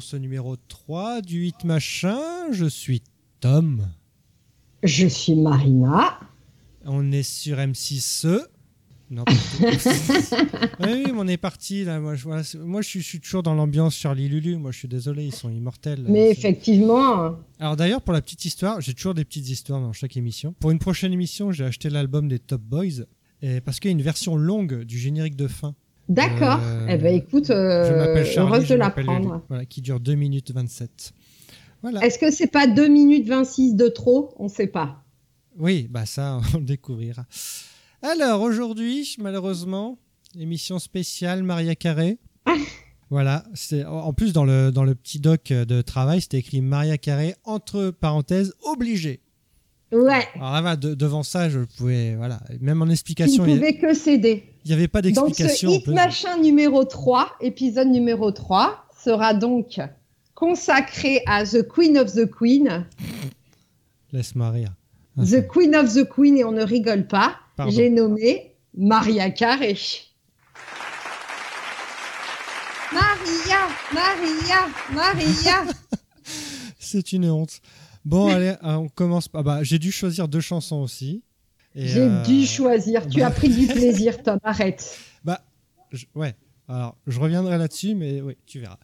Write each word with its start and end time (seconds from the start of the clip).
pour 0.00 0.08
ce 0.08 0.16
numéro 0.16 0.56
3 0.56 1.20
du 1.20 1.40
8 1.40 1.64
machin. 1.64 2.18
Je 2.52 2.64
suis 2.64 3.02
Tom. 3.40 3.86
Je 4.82 5.06
suis 5.06 5.34
Marina. 5.34 6.18
On 6.86 7.12
est 7.12 7.22
sur 7.22 7.58
M6E. 7.58 8.40
Non, 9.10 9.26
oui, 10.80 11.02
mais 11.04 11.12
on 11.18 11.28
est 11.28 11.36
parti 11.36 11.84
là. 11.84 12.00
Moi, 12.00 12.14
je, 12.14 12.22
voilà, 12.24 12.44
c'est- 12.44 12.56
moi, 12.56 12.80
je, 12.80 12.88
suis, 12.88 13.00
je 13.02 13.08
suis 13.08 13.20
toujours 13.20 13.42
dans 13.42 13.52
l'ambiance 13.52 13.94
Charlie 13.94 14.30
Lulu. 14.30 14.56
Moi, 14.56 14.72
je 14.72 14.78
suis 14.78 14.88
désolé, 14.88 15.26
ils 15.26 15.34
sont 15.34 15.50
immortels. 15.50 16.02
Mais 16.08 16.30
effectivement, 16.30 17.36
Alors 17.58 17.76
d'ailleurs, 17.76 18.00
pour 18.00 18.14
la 18.14 18.22
petite 18.22 18.46
histoire, 18.46 18.80
j'ai 18.80 18.94
toujours 18.94 19.12
des 19.12 19.26
petites 19.26 19.50
histoires 19.50 19.82
dans 19.82 19.92
chaque 19.92 20.16
émission. 20.16 20.54
Pour 20.60 20.70
une 20.70 20.78
prochaine 20.78 21.12
émission, 21.12 21.52
j'ai 21.52 21.64
acheté 21.66 21.90
l'album 21.90 22.26
des 22.26 22.38
Top 22.38 22.62
Boys 22.62 23.04
et 23.42 23.60
parce 23.60 23.80
qu'il 23.80 23.90
y 23.90 23.92
a 23.92 23.96
une 23.98 24.00
version 24.02 24.34
longue 24.34 24.82
du 24.84 24.98
générique 24.98 25.36
de 25.36 25.46
fin. 25.46 25.74
D'accord. 26.10 26.60
Euh, 26.62 26.86
eh 26.88 26.96
ben 26.98 27.14
écoute, 27.14 27.50
euh, 27.50 27.88
je 27.88 27.94
m'appelle 27.94 28.26
Charlie, 28.26 28.52
heureuse 28.52 28.66
je 28.66 28.74
de 28.74 28.78
l'apprendre. 28.78 29.42
Voilà, 29.48 29.64
qui 29.64 29.80
dure 29.80 30.00
2 30.00 30.14
minutes 30.14 30.52
27. 30.52 31.12
Voilà. 31.82 32.04
Est-ce 32.04 32.18
que 32.18 32.30
c'est 32.30 32.46
pas 32.46 32.66
2 32.66 32.88
minutes 32.88 33.26
26 33.28 33.74
de 33.74 33.88
trop? 33.88 34.34
On 34.38 34.48
sait 34.48 34.66
pas. 34.66 35.02
Oui, 35.58 35.88
bah 35.90 36.06
ça, 36.06 36.40
on 36.54 36.58
le 36.58 36.64
découvrira. 36.64 37.24
Alors 38.02 38.42
aujourd'hui, 38.42 39.16
malheureusement, 39.18 39.98
émission 40.38 40.78
spéciale 40.78 41.42
Maria 41.42 41.74
Carré. 41.74 42.18
Ah. 42.46 42.54
Voilà, 43.12 43.42
c'est 43.54 43.84
en 43.84 44.12
plus 44.12 44.32
dans 44.32 44.44
le 44.44 44.70
dans 44.70 44.84
le 44.84 44.94
petit 44.94 45.18
doc 45.18 45.48
de 45.48 45.82
travail, 45.82 46.20
c'était 46.20 46.38
écrit 46.38 46.60
Maria 46.60 46.96
Carré 46.96 47.34
entre 47.42 47.90
parenthèses 47.90 48.54
obligé. 48.62 49.20
Ouais. 49.92 50.26
Alors 50.36 50.60
là, 50.60 50.76
de- 50.76 50.94
devant 50.94 51.22
ça, 51.24 51.48
je 51.48 51.60
pouvais 51.76 52.14
voilà, 52.14 52.40
même 52.60 52.80
en 52.82 52.88
explication, 52.88 53.44
ne 53.44 53.50
il 53.50 53.56
pouvais 53.56 53.76
que 53.76 53.92
céder. 53.92 54.44
n'y 54.64 54.72
avait 54.72 54.86
pas 54.88 55.02
Donc 55.02 55.14
ce 55.16 55.20
d'explication. 55.24 55.70
hit 55.70 55.88
machin 55.88 56.38
numéro 56.38 56.84
3, 56.84 57.32
épisode 57.40 57.88
numéro 57.88 58.30
3, 58.30 58.84
sera 59.04 59.34
donc 59.34 59.80
consacré 60.34 61.22
à 61.26 61.44
The 61.44 61.66
Queen 61.66 61.98
of 61.98 62.12
the 62.14 62.30
Queen. 62.30 62.86
Laisse-moi 64.12 64.50
rire. 64.50 64.72
The 65.18 65.46
Queen 65.48 65.74
of 65.74 65.92
the 65.92 66.08
Queen, 66.08 66.36
et 66.36 66.44
on 66.44 66.52
ne 66.52 66.62
rigole 66.62 67.06
pas. 67.06 67.34
J'ai 67.68 67.90
nommé 67.90 68.54
Maria 68.76 69.30
Carré. 69.30 69.76
Maria, 72.92 73.68
Maria, 73.92 74.68
Maria. 74.92 75.64
C'est 76.78 77.12
une 77.12 77.28
honte. 77.30 77.60
Bon, 78.04 78.28
allez, 78.28 78.54
euh, 78.64 78.74
on 78.74 78.88
commence. 78.88 79.28
Ah 79.34 79.42
bah, 79.42 79.58
j'ai 79.62 79.78
dû 79.78 79.92
choisir 79.92 80.28
deux 80.28 80.40
chansons 80.40 80.80
aussi. 80.82 81.22
J'ai 81.74 82.00
euh, 82.00 82.22
dû 82.22 82.46
choisir. 82.46 83.06
Tu 83.08 83.22
as 83.22 83.30
pris 83.30 83.48
du 83.48 83.66
plaisir, 83.72 84.22
Tom. 84.22 84.38
Arrête. 84.42 84.98
Bah, 85.24 85.40
je- 85.92 86.06
ouais. 86.14 86.34
Alors, 86.68 86.96
je 87.06 87.18
reviendrai 87.20 87.58
là-dessus, 87.58 87.94
mais 87.94 88.20
oui, 88.20 88.36
tu 88.46 88.60
verras. 88.60 88.78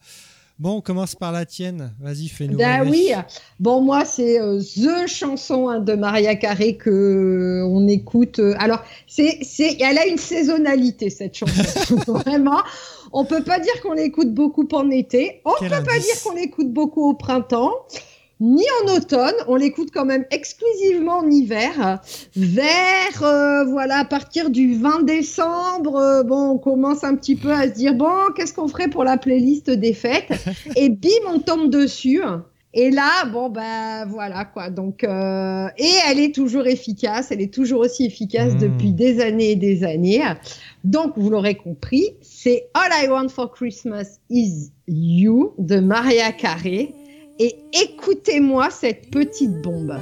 Bon, 0.59 0.77
on 0.77 0.81
commence 0.81 1.13
par 1.13 1.31
la 1.31 1.45
tienne. 1.45 1.93
Vas-y, 1.99 2.27
fais-nous. 2.29 2.57
Ben 2.57 2.79
rêver. 2.79 2.89
oui. 2.89 3.11
Bon, 3.59 3.79
moi, 3.81 4.05
c'est 4.05 4.39
euh, 4.41 4.59
the 4.59 5.07
chanson 5.07 5.69
hein, 5.69 5.79
de 5.79 5.93
Maria 5.93 6.35
Carré 6.35 6.77
que 6.77 6.89
euh, 6.89 7.65
on 7.67 7.87
écoute. 7.87 8.39
euh, 8.39 8.55
alors, 8.57 8.83
c'est, 9.07 9.37
c'est, 9.43 9.77
elle 9.81 9.97
a 9.99 10.07
une 10.07 10.17
saisonnalité 10.17 11.09
cette 11.11 11.35
chanson. 11.35 11.95
Vraiment, 12.07 12.61
on 13.13 13.23
peut 13.25 13.43
pas 13.43 13.59
dire 13.59 13.79
qu'on 13.83 13.93
l'écoute 13.93 14.33
beaucoup 14.33 14.67
en 14.73 14.89
été. 14.89 15.41
On 15.45 15.51
Quel 15.59 15.69
peut 15.69 15.83
pas 15.83 15.99
dire 15.99 16.21
qu'on 16.23 16.33
l'écoute 16.35 16.71
beaucoup 16.73 17.07
au 17.07 17.13
printemps. 17.13 17.71
Ni 18.39 18.63
en 18.83 18.95
automne, 18.95 19.33
on 19.47 19.55
l'écoute 19.55 19.89
quand 19.91 20.05
même 20.05 20.25
exclusivement 20.29 21.19
en 21.19 21.29
hiver. 21.29 21.99
Vers, 22.35 23.23
euh, 23.23 23.63
voilà, 23.65 23.97
à 23.99 24.05
partir 24.05 24.49
du 24.51 24.75
20 24.75 25.03
décembre, 25.03 25.95
euh, 25.95 26.23
bon, 26.23 26.51
on 26.51 26.57
commence 26.57 27.03
un 27.03 27.15
petit 27.15 27.35
peu 27.35 27.51
à 27.51 27.63
se 27.67 27.73
dire, 27.73 27.95
bon, 27.95 28.11
qu'est-ce 28.35 28.53
qu'on 28.53 28.67
ferait 28.67 28.89
pour 28.89 29.03
la 29.03 29.17
playlist 29.17 29.69
des 29.71 29.93
fêtes 29.93 30.31
Et 30.75 30.89
bim, 30.89 31.09
on 31.27 31.39
tombe 31.39 31.69
dessus. 31.71 32.21
Et 32.73 32.91
là, 32.91 33.25
bon, 33.31 33.49
ben 33.49 34.05
voilà 34.07 34.45
quoi. 34.45 34.69
Donc, 34.69 35.03
euh, 35.03 35.67
et 35.79 35.89
elle 36.07 36.19
est 36.19 36.35
toujours 36.35 36.67
efficace, 36.67 37.31
elle 37.31 37.41
est 37.41 37.51
toujours 37.51 37.79
aussi 37.79 38.05
efficace 38.05 38.53
Mm. 38.53 38.59
depuis 38.59 38.91
des 38.91 39.19
années 39.19 39.51
et 39.51 39.55
des 39.55 39.83
années. 39.83 40.21
Donc, 40.83 41.13
vous 41.17 41.31
l'aurez 41.31 41.55
compris, 41.55 42.11
c'est 42.21 42.67
All 42.75 42.91
I 43.03 43.07
Want 43.09 43.29
for 43.29 43.51
Christmas 43.51 44.19
is 44.29 44.69
You 44.87 45.53
de 45.57 45.79
Maria 45.79 46.31
Carey. 46.33 46.93
Et 47.39 47.55
écoutez-moi 47.73 48.69
cette 48.71 49.11
petite 49.11 49.61
bombe. 49.61 49.99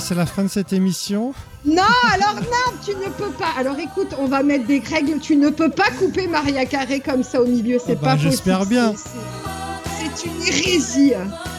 Voilà, 0.00 0.08
c'est 0.08 0.14
la 0.14 0.24
fin 0.26 0.44
de 0.44 0.48
cette 0.48 0.72
émission. 0.72 1.34
Non, 1.66 1.82
alors 2.14 2.36
non, 2.36 2.72
tu 2.84 2.92
ne 2.92 3.10
peux 3.12 3.30
pas. 3.32 3.48
Alors 3.58 3.78
écoute, 3.78 4.08
on 4.18 4.26
va 4.28 4.42
mettre 4.42 4.66
des 4.66 4.78
règles. 4.80 5.18
Tu 5.20 5.36
ne 5.36 5.50
peux 5.50 5.68
pas 5.68 5.90
couper 5.98 6.26
Maria 6.26 6.64
Carré 6.64 7.00
comme 7.00 7.22
ça 7.22 7.42
au 7.42 7.46
milieu. 7.46 7.78
C'est 7.84 7.92
Ah 7.92 8.00
bah, 8.02 8.08
pas 8.12 8.16
j'espère 8.16 8.58
possible. 8.60 8.74
bien. 8.76 8.94
C'est- 8.96 10.26
une 10.26 10.42
hérésie. 10.42 11.12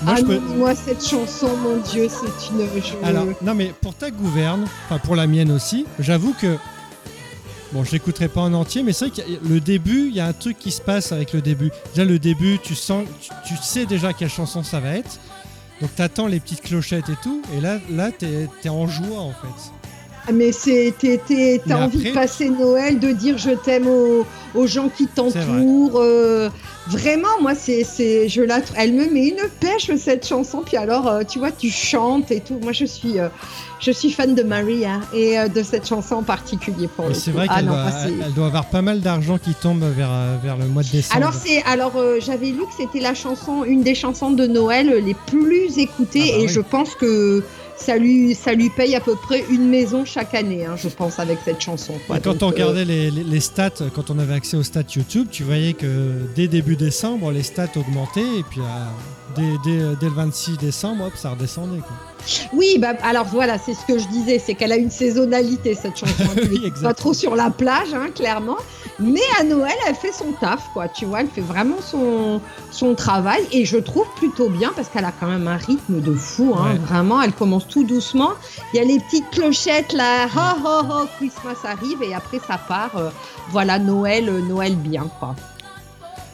Moi, 0.03 0.13
ah 0.15 0.19
je 0.19 0.23
peux- 0.23 0.33
non, 0.35 0.55
moi 0.57 0.75
cette 0.75 1.05
chanson, 1.05 1.55
mon 1.57 1.77
Dieu, 1.77 2.07
c'est 2.09 2.49
une. 2.51 2.67
je- 2.81 3.05
Alors, 3.07 3.25
non, 3.43 3.53
mais 3.55 3.73
pour 3.81 3.93
ta 3.93 4.09
gouverne, 4.11 4.65
enfin 4.85 4.97
pour 4.97 5.15
la 5.15 5.27
mienne 5.27 5.51
aussi, 5.51 5.85
j'avoue 5.99 6.33
que. 6.41 6.57
Bon, 7.73 7.83
je 7.85 7.91
l'écouterai 7.91 8.27
pas 8.27 8.41
en 8.41 8.53
entier, 8.53 8.81
mais 8.83 8.91
c'est 8.91 9.07
vrai 9.09 9.23
que 9.23 9.47
le 9.47 9.59
début, 9.61 10.07
il 10.09 10.15
y 10.15 10.19
a 10.19 10.25
un 10.27 10.33
truc 10.33 10.57
qui 10.59 10.71
se 10.71 10.81
passe 10.81 11.11
avec 11.13 11.31
le 11.31 11.41
début. 11.41 11.69
Déjà, 11.95 12.05
le 12.05 12.17
début, 12.19 12.57
tu 12.61 12.75
sens, 12.75 13.05
tu, 13.21 13.29
tu 13.47 13.55
sais 13.63 13.85
déjà 13.85 14.11
quelle 14.13 14.29
chanson 14.29 14.63
ça 14.63 14.79
va 14.79 14.95
être. 14.95 15.19
Donc, 15.81 15.95
t'attends 15.95 16.27
les 16.27 16.39
petites 16.39 16.61
clochettes 16.61 17.09
et 17.09 17.15
tout. 17.23 17.41
Et 17.57 17.61
là, 17.61 17.79
là 17.89 18.11
t'es 18.11 18.47
es 18.63 18.69
en 18.69 18.87
joie, 18.87 19.19
en 19.19 19.31
fait. 19.31 19.80
Ah, 20.27 20.31
Mais 20.31 20.51
t'as 21.67 21.77
envie 21.83 21.97
après- 21.97 22.09
de 22.09 22.13
passer 22.13 22.49
Noël, 22.49 22.99
de 22.99 23.11
dire 23.11 23.37
je 23.37 23.51
t'aime 23.51 23.87
aux, 23.87 24.25
aux 24.55 24.67
gens 24.67 24.89
qui 24.89 25.05
vrai. 25.05 25.11
t'entourent. 25.15 25.99
euh, 25.99 26.49
vraiment, 26.87 27.27
moi, 27.41 27.53
c'est, 27.55 27.83
je 28.29 28.41
la, 28.41 28.59
elle 28.75 28.93
me 28.93 29.05
met 29.09 29.29
une 29.29 29.49
pêche 29.59 29.89
cette 29.97 30.27
chanson. 30.27 30.61
Puis 30.65 30.77
alors, 30.77 31.07
euh, 31.07 31.23
tu 31.27 31.39
vois, 31.39 31.51
tu 31.51 31.69
chantes 31.69 32.31
et 32.31 32.39
tout. 32.41 32.59
Moi, 32.61 32.71
je 32.71 32.85
suis, 32.85 33.19
euh, 33.19 33.29
je 33.79 33.91
suis 33.91 34.11
fan 34.11 34.35
de 34.35 34.43
Maria 34.43 34.99
et 35.13 35.39
euh, 35.39 35.47
de 35.47 35.63
cette 35.63 35.87
chanson 35.87 36.15
en 36.15 36.23
particulier 36.23 36.87
pour 36.95 37.05
Et 37.05 37.09
le 37.09 37.13
c'est 37.15 37.31
vrai 37.31 37.47
Ah 37.49 37.55
qu'elle 37.55 37.65
doit, 38.35 38.45
avoir 38.45 38.65
pas 38.65 38.81
mal 38.83 38.99
d'argent 39.01 39.37
qui 39.39 39.53
tombe 39.55 39.83
vers, 39.83 40.11
vers 40.43 40.57
le 40.57 40.65
mois 40.65 40.83
de 40.83 40.89
décembre. 40.89 41.17
Alors 41.17 41.33
c'est 41.33 41.63
alors 41.63 41.93
j'avais 42.19 42.47
lu 42.47 42.59
que 42.59 42.73
c'était 42.77 42.99
la 42.99 43.13
chanson 43.13 43.63
une 43.63 43.81
des 43.83 43.95
chansons 43.95 44.31
de 44.31 44.45
Noël 44.45 45.01
les 45.05 45.15
plus 45.27 45.77
écoutées 45.77 46.21
Ah 46.29 46.31
bah 46.37 46.37
et 46.39 46.45
oui. 46.45 46.47
je 46.47 46.59
pense 46.61 46.93
que 46.95 47.43
ça 47.81 47.97
lui 47.97 48.35
ça 48.35 48.53
lui 48.53 48.69
paye 48.69 48.95
à 48.95 48.99
peu 49.01 49.15
près 49.15 49.43
une 49.49 49.67
maison 49.69 50.05
chaque 50.05 50.33
année 50.35 50.65
hein, 50.65 50.75
je 50.77 50.87
pense 50.87 51.19
avec 51.19 51.39
cette 51.43 51.59
chanson 51.61 51.93
quoi. 52.07 52.17
Et 52.17 52.21
quand 52.21 52.31
Donc, 52.37 52.41
on 52.43 52.45
euh, 52.47 52.49
regardait 52.51 52.85
les, 52.85 53.11
les- 53.11 53.23
les 53.23 53.39
stats, 53.39 53.69
quand 53.95 54.09
on 54.09 54.19
avait 54.19 54.35
accès 54.35 54.55
aux 54.57 54.63
stats 54.63 54.83
YouTube, 54.95 55.27
tu 55.31 55.43
voyais 55.43 55.73
que 55.73 56.11
dès 56.35 56.47
début 56.47 56.75
décembre, 56.75 57.31
les 57.31 57.43
stats 57.43 57.67
augmentaient 57.75 58.21
et 58.39 58.43
puis 58.49 58.61
euh, 58.61 59.35
dès, 59.35 59.51
dès- 59.63 59.95
dès 59.99 60.05
le 60.07 60.13
26 60.15 60.57
décembre, 60.57 61.05
hop, 61.05 61.13
ça 61.15 61.31
redescendait. 61.31 61.79
Quoi. 61.79 61.91
Oui, 62.53 62.77
bah, 62.79 62.93
alors 63.03 63.25
voilà, 63.25 63.57
c'est 63.57 63.73
ce 63.73 63.83
que 63.87 63.97
je 63.97 64.07
disais, 64.09 64.37
c'est 64.39 64.53
qu'elle 64.53 64.71
a 64.71 64.77
une 64.77 64.91
saisonnalité 64.91 65.73
cette 65.75 65.97
chanson. 65.97 66.13
Oui, 66.37 66.43
l'écoutes 66.49 66.65
exact. 66.67 66.83
pas 66.83 66.93
trop 66.93 67.13
sur 67.13 67.35
la 67.35 67.49
plage, 67.49 67.93
hein, 67.95 68.09
clairement. 68.15 68.57
Mais 68.99 69.19
à 69.39 69.43
Noël, 69.43 69.73
elle 69.87 69.95
fait 69.95 70.11
son 70.11 70.31
taf, 70.33 70.69
quoi. 70.73 70.87
Tu 70.87 71.05
vois, 71.05 71.21
elle 71.21 71.27
fait 71.27 71.41
vraiment 71.41 71.81
son, 71.81 72.39
son 72.71 72.93
travail 72.93 73.41
et 73.51 73.65
je 73.65 73.77
trouve 73.77 74.05
plutôt 74.15 74.49
bien 74.49 74.71
parce 74.75 74.89
qu'elle 74.89 75.05
a 75.05 75.11
quand 75.11 75.27
même 75.27 75.47
un 75.47 75.57
rythme 75.57 76.01
de 76.01 76.13
fou. 76.13 76.53
Hein, 76.55 76.73
Ouais. 76.73 76.77
Vraiment, 76.77 77.21
elle 77.21 77.33
commence 77.33 77.67
tout 77.67 77.83
doucement. 77.83 78.31
Il 78.73 78.77
y 78.77 78.79
a 78.79 78.83
les 78.85 78.99
petites 78.99 79.29
clochettes 79.31 79.93
là, 79.93 80.27
ho 80.27 80.59
ho 80.65 80.85
ho, 81.03 81.07
Christmas 81.17 81.55
arrive 81.63 82.03
et 82.03 82.13
après 82.13 82.39
ça 82.47 82.57
part. 82.57 82.95
euh, 82.97 83.09
voilà, 83.49 83.79
Noël, 83.79 84.29
euh, 84.29 84.41
Noël 84.41 84.75
bien, 84.75 85.09
quoi. 85.19 85.35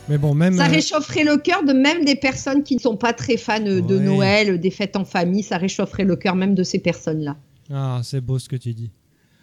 Mais 0.10 0.18
bon, 0.18 0.34
même. 0.34 0.54
Ça 0.56 0.66
euh, 0.66 0.72
réchaufferait 0.72 1.24
le 1.24 1.38
cœur 1.38 1.64
de 1.64 1.74
même 1.74 2.06
des 2.06 2.16
personnes 2.16 2.64
qui 2.64 2.76
ne 2.76 2.80
sont 2.82 2.96
pas 2.98 3.14
très 3.14 3.38
fans 3.38 3.60
de 3.60 3.82
Ouais. 3.82 4.00
Noël, 4.00 4.60
des 4.60 4.72
fêtes 4.72 4.96
en 4.96 5.04
famille. 5.06 5.44
Ça 5.44 5.58
réchaufferait 5.58 6.06
le 6.06 6.16
cœur 6.16 6.36
même 6.36 6.56
de 6.56 6.64
ces 6.64 6.80
personnes-là. 6.80 7.36
Ah, 7.74 8.00
c'est 8.04 8.22
beau 8.22 8.40
ce 8.40 8.48
que 8.50 8.56
tu 8.56 8.74
dis. 8.74 8.90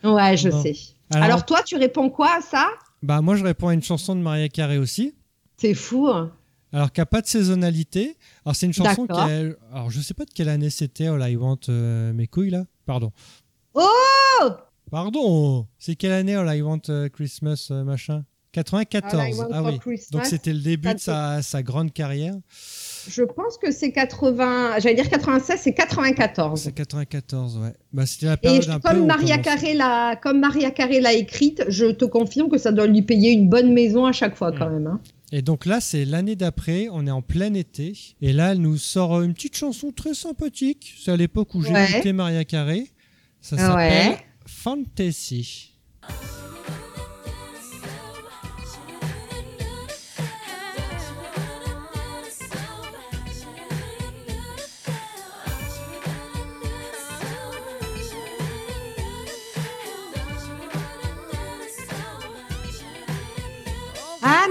Ouais, 0.02 0.36
je 0.36 0.48
Bon. 0.48 0.62
sais. 0.62 0.74
Alors- 1.10 1.24
Alors, 1.24 1.44
toi, 1.46 1.60
tu 1.64 1.76
réponds 1.76 2.08
quoi 2.10 2.28
à 2.38 2.40
ça? 2.40 2.66
Bah, 3.04 3.20
moi, 3.20 3.36
je 3.36 3.44
réponds 3.44 3.68
à 3.68 3.74
une 3.74 3.82
chanson 3.82 4.16
de 4.16 4.20
Maria 4.20 4.48
Carey 4.48 4.78
aussi. 4.78 5.14
C'est 5.58 5.74
fou. 5.74 6.08
hein. 6.08 6.32
Alors, 6.72 6.90
qui 6.90 7.00
n'a 7.00 7.06
pas 7.06 7.20
de 7.20 7.26
saisonnalité. 7.26 8.16
Alors, 8.44 8.56
c'est 8.56 8.66
une 8.66 8.72
chanson 8.72 9.06
qui 9.06 9.20
est. 9.30 9.54
Alors, 9.72 9.90
je 9.90 10.00
sais 10.00 10.14
pas 10.14 10.24
de 10.24 10.30
quelle 10.32 10.48
année 10.48 10.70
c'était, 10.70 11.06
All 11.06 11.22
I 11.30 11.36
Want 11.36 11.60
euh, 11.68 12.12
mes 12.12 12.26
couilles, 12.26 12.50
là. 12.50 12.64
Pardon. 12.86 13.12
Oh 13.74 14.50
Pardon 14.90 15.66
C'est 15.78 15.96
quelle 15.96 16.12
année, 16.12 16.34
All 16.34 16.56
I 16.56 16.62
Want 16.62 16.80
euh, 16.88 17.08
Christmas, 17.08 17.68
euh, 17.70 17.84
machin? 17.84 18.24
94. 18.52 19.14
All 19.20 19.28
I 19.30 19.34
Want 19.34 19.48
Ah 19.52 19.62
oui. 19.62 19.78
Christmas. 19.78 20.18
Donc 20.18 20.26
c'était 20.26 20.52
le 20.52 20.60
début 20.60 20.94
de 20.94 20.98
sa 20.98 21.62
grande 21.62 21.92
carrière. 21.92 22.34
Je 23.08 23.22
pense 23.22 23.58
que 23.58 23.70
c'est 23.70 23.92
80. 23.92 24.78
J'allais 24.78 24.94
dire 24.94 25.08
96, 25.08 25.60
c'est 25.62 25.72
94. 25.74 26.60
C'est 26.60 26.72
94, 26.72 27.58
ouais. 27.58 27.72
Bah, 27.92 28.06
c'était 28.06 28.26
la 28.26 28.34
Et 28.34 28.36
période 28.36 28.68
un 28.70 28.80
peu. 28.80 28.88
où 28.88 28.92
comme 28.92 29.02
on 29.02 29.06
Maria. 29.06 29.38
Carré 29.38 29.74
l'a, 29.74 30.16
comme 30.16 30.40
Maria 30.40 30.70
Carré 30.70 31.00
l'a 31.00 31.12
écrite, 31.12 31.64
je 31.68 31.86
te 31.86 32.04
confirme 32.04 32.48
que 32.48 32.58
ça 32.58 32.72
doit 32.72 32.86
lui 32.86 33.02
payer 33.02 33.32
une 33.32 33.48
bonne 33.48 33.72
maison 33.72 34.06
à 34.06 34.12
chaque 34.12 34.36
fois 34.36 34.52
quand 34.52 34.68
Mm. 34.68 34.72
même. 34.72 34.86
hein. 34.86 35.00
Et 35.32 35.42
donc 35.42 35.66
là, 35.66 35.80
c'est 35.80 36.04
l'année 36.04 36.36
d'après, 36.36 36.88
on 36.92 37.06
est 37.06 37.10
en 37.10 37.22
plein 37.22 37.52
été. 37.54 37.92
Et 38.22 38.32
là, 38.32 38.52
elle 38.52 38.58
nous 38.60 38.76
sort 38.76 39.20
une 39.22 39.34
petite 39.34 39.56
chanson 39.56 39.90
très 39.90 40.14
sympathique. 40.14 40.94
C'est 41.02 41.10
à 41.10 41.16
l'époque 41.16 41.54
où 41.54 41.62
j'ai 41.62 41.72
Ouais. 41.72 41.90
écouté 41.90 42.12
Maria 42.12 42.44
Carré. 42.44 42.86
Ça 43.40 43.56
Ouais. 43.56 43.62
s'appelle 43.62 44.18
Fantasy. 44.46 45.72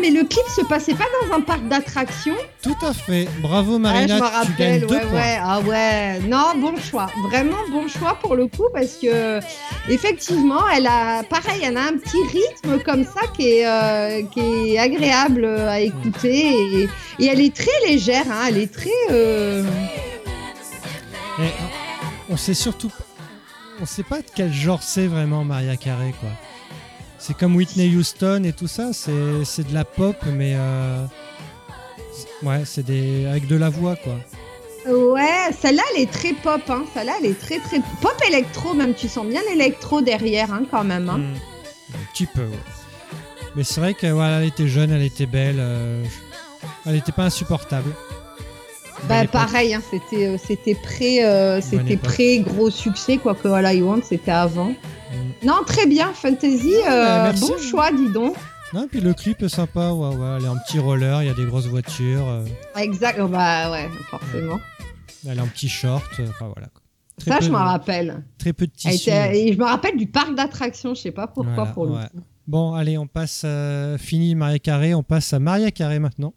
Mais 0.04 0.10
le 0.10 0.26
clip 0.26 0.44
se 0.54 0.62
passait 0.68 0.94
pas 0.96 1.06
dans 1.22 1.36
un 1.38 1.40
parc 1.40 1.66
d'attractions 1.70 2.36
Tout 2.62 2.76
à 2.86 2.94
fait. 2.94 3.26
Bravo 3.40 3.76
Ah, 3.76 3.80
Marina, 3.80 4.18
je 4.18 4.24
me 4.52 4.80
tu 4.80 4.86
deux 4.86 4.96
ouais, 4.96 5.02
points. 5.06 5.38
ah 5.42 5.62
ouais, 5.62 6.20
non, 6.28 6.48
bon 6.58 6.76
choix, 6.78 7.08
vraiment 7.30 7.56
bon 7.72 7.88
choix 7.88 8.16
pour 8.20 8.36
le 8.36 8.48
coup 8.48 8.68
parce 8.74 8.98
que 9.02 9.40
effectivement, 9.90 10.68
elle 10.76 10.88
a, 10.88 11.24
pareil, 11.24 11.62
elle 11.64 11.78
a 11.78 11.84
un 11.86 11.98
petit 11.98 12.18
rythme 12.34 12.84
comme 12.84 13.06
ça 13.06 13.22
qui 13.34 13.48
est, 13.60 13.66
euh, 13.66 14.24
qui 14.34 14.74
est 14.76 14.78
agréable 14.78 15.46
à 15.46 15.80
écouter 15.80 16.52
et, 16.52 16.90
et 17.20 17.26
elle 17.28 17.40
est 17.40 17.56
très 17.56 17.72
légère, 17.88 18.26
hein, 18.30 18.48
elle 18.50 18.58
est 18.58 18.74
très, 18.74 18.90
euh, 19.12 19.64
Et, 21.40 21.50
on 22.30 22.36
sait 22.36 22.54
surtout, 22.54 22.92
on 23.82 23.86
sait 23.86 24.04
pas 24.04 24.18
de 24.18 24.26
quel 24.36 24.52
genre 24.52 24.84
c'est 24.84 25.08
vraiment 25.08 25.46
Maria 25.46 25.78
Carey 25.78 26.14
quoi. 26.20 26.30
C'est 27.26 27.38
comme 27.38 27.56
Whitney 27.56 27.88
Houston 27.96 28.44
et 28.44 28.52
tout 28.52 28.68
ça, 28.68 28.92
c'est 28.92 29.46
c'est 29.46 29.66
de 29.66 29.74
la 29.74 29.86
pop 29.86 30.18
mais 30.26 30.56
euh, 30.58 31.06
ouais 32.44 32.64
c'est 32.66 32.86
des 32.86 33.26
avec 33.28 33.48
de 33.48 33.56
la 33.56 33.70
voix 33.70 33.96
quoi. 33.96 34.16
ouais, 34.94 35.54
celle-là, 35.58 35.84
elle 35.96 36.02
est 36.02 36.12
très 36.12 36.34
pop, 36.34 36.62
hein, 36.68 36.84
celle-là, 36.94 37.14
elle 37.22 37.28
est 37.28 37.40
très 37.40 37.60
très 37.60 37.80
pop 38.02 38.18
électro 38.28 38.74
même, 38.74 38.94
tu 38.94 39.08
sens 39.08 39.26
bien 39.26 39.40
l'électro 39.50 40.02
derrière, 40.02 40.52
hein, 40.52 40.64
quand 40.70 40.84
même. 40.84 41.08
Hein. 41.08 41.20
Mm. 41.20 41.96
Un 41.96 42.12
petit 42.12 42.26
peu. 42.26 42.42
ouais. 42.42 42.60
Mais 43.56 43.64
c'est 43.64 43.80
vrai 43.80 43.94
que 43.94 44.08
voilà, 44.08 44.42
elle 44.42 44.48
était 44.50 44.68
jeune, 44.68 44.92
elle 44.92 45.04
était 45.04 45.26
belle, 45.26 45.60
euh, 45.60 46.04
elle 46.86 46.98
était 46.98 47.14
pas 47.14 47.24
insupportable. 47.24 47.94
Bah 49.08 49.26
pareil, 49.28 49.74
hein, 49.74 49.82
c'était 49.92 50.28
euh, 50.28 50.38
c'était 50.38 50.76
pré 50.76 51.24
euh, 51.24 51.62
c'était 51.62 51.94
époque. 51.94 52.12
pré 52.12 52.40
gros 52.40 52.70
succès 52.70 53.16
quoi 53.16 53.34
que 53.34 53.48
All 53.48 53.78
I 53.78 53.82
Want 53.82 54.02
c'était 54.04 54.32
avant. 54.32 54.74
Non 55.44 55.64
très 55.66 55.86
bien 55.88 56.12
Fantasy, 56.14 56.68
Ouais, 56.70 56.84
euh, 56.90 57.34
bon 57.34 57.58
choix 57.58 57.92
dis 57.92 58.10
donc. 58.12 58.36
Non, 58.74 58.88
puis 58.90 59.02
le 59.02 59.14
clip 59.14 59.42
est 59.44 59.50
sympa, 59.50 59.92
ouais, 59.92 60.16
ouais, 60.16 60.38
elle 60.38 60.46
est 60.46 60.48
en 60.48 60.58
petit 60.58 60.80
roller, 60.80 61.22
il 61.22 61.28
y 61.28 61.30
a 61.30 61.34
des 61.36 61.46
grosses 61.46 61.68
voitures, 61.68 62.28
euh, 62.28 62.46
Exact, 62.78 63.20
oh, 63.22 63.28
bah 63.28 63.72
ouais 63.72 63.88
forcément. 64.10 64.60
elle 65.28 65.38
est 65.38 65.42
en 65.42 65.48
petit 65.48 65.70
short, 65.70 66.04
euh, 66.20 66.26
enfin 66.30 66.52
voilà. 66.54 66.70
Très 67.20 67.30
Ça 67.32 67.38
peu 67.38 67.46
je 67.46 67.52
m'en 67.52 67.60
rappelle. 67.66 68.24
Très 68.40 68.54
peu 68.54 68.66
de 68.66 68.72
tissu. 68.72 69.10
était- 69.10 69.48
et 69.48 69.54
je 69.54 69.60
me 69.60 69.66
rappelle 69.66 69.96
du 69.98 70.08
parc 70.08 70.34
d'attractions, 70.34 70.96
je 70.96 71.02
sais 71.02 71.12
pas 71.12 71.28
pourquoi 71.28 71.54
Voilà, 71.54 71.72
pour 71.72 71.86
le 71.86 71.92
coup. 71.92 72.24
Bon, 72.48 72.74
allez, 72.74 72.98
on 72.98 73.06
passe, 73.06 73.44
euh, 73.46 73.98
fini 74.00 74.34
Maria 74.34 74.58
Carré, 74.60 74.96
on 74.96 75.04
passe 75.04 75.32
à 75.34 75.40
Maria 75.40 75.70
Carré 75.70 76.00
maintenant. 76.00 76.34